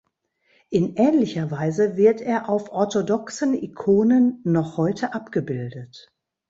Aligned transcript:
In 0.71 0.95
ähnlicher 0.95 1.51
Weise 1.51 1.95
wird 1.95 2.21
er 2.21 2.49
auf 2.49 2.71
orthodoxen 2.71 3.53
Ikonen 3.53 4.41
noch 4.43 4.77
heute 4.77 5.13
abgebildet. 5.13 6.11